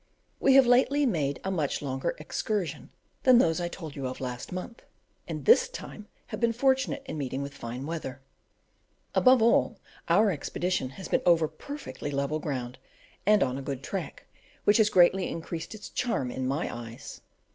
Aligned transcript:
We 0.39 0.55
have 0.55 0.65
lately 0.65 1.05
made 1.05 1.39
a 1.43 1.51
much 1.51 1.79
longer 1.79 2.15
excursion 2.17 2.89
than 3.21 3.37
those 3.37 3.61
I 3.61 3.67
told 3.67 3.95
you 3.95 4.07
of 4.07 4.19
last, 4.19 4.51
month, 4.51 4.81
and 5.27 5.45
this 5.45 5.69
time 5.69 6.07
have 6.29 6.39
been 6.39 6.53
fortunate 6.53 7.03
in 7.05 7.19
meeting 7.19 7.43
with 7.43 7.53
fine 7.53 7.85
weather 7.85 8.19
above 9.13 9.43
all, 9.43 9.77
our 10.09 10.31
expedition 10.31 10.89
has 10.97 11.07
been 11.07 11.21
over 11.23 11.47
perfectly 11.47 12.09
level 12.09 12.39
ground, 12.39 12.79
and 13.27 13.43
on 13.43 13.59
a 13.59 13.61
good 13.61 13.83
"track," 13.83 14.25
which 14.63 14.77
has 14.77 14.89
greatly 14.89 15.27
increased 15.29 15.75
its 15.75 15.87
charms 15.87 16.33
in 16.35 16.47
my 16.47 16.75
eyes. 16.75 17.21